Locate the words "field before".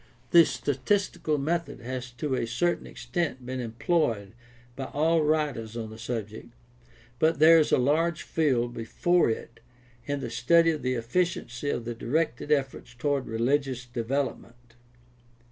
8.23-9.29